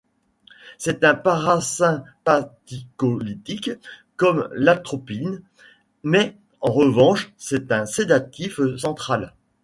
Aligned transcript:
C'est 0.79 1.03
un 1.03 1.13
parasympathicolytique, 1.13 3.69
comme 4.15 4.49
l'atropine, 4.51 5.43
mais 6.01 6.35
en 6.59 6.71
revanche 6.71 7.31
c'est 7.37 7.71
un 7.71 7.85
sédatif 7.85 8.59
central. 8.77 9.35